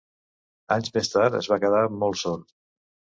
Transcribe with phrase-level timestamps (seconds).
[0.75, 2.49] Anys més tard es va quedar molt sord.